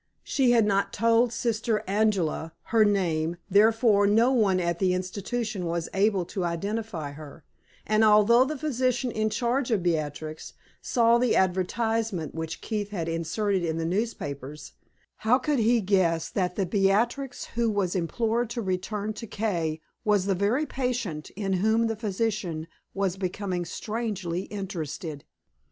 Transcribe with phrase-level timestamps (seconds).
[0.23, 5.89] She had not told Sister Angela her name, therefore no one at the institution was
[5.93, 7.43] able to identify her;
[7.85, 13.63] and although the physician in charge of Beatrix saw the advertisement which Keith had inserted
[13.63, 14.73] in the newspapers,
[15.17, 20.25] how could he guess that the Beatrix who was implored to return to K was
[20.25, 25.25] the very patient in whom the physician was becoming strangely interested?